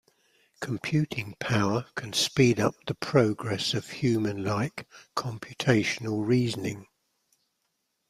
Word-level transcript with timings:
Computing 0.61 1.35
power 1.39 1.85
can 1.93 2.11
speed 2.11 2.59
up 2.59 2.73
the 2.87 2.95
progress 2.95 3.75
of 3.75 3.87
human-like 3.87 4.87
computational 5.15 6.25
reasoning. 6.27 6.87